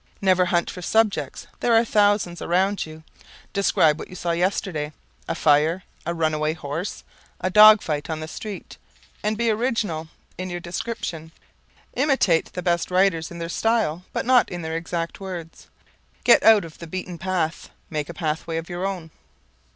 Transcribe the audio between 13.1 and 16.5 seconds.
in their style, but not in their exact words. Get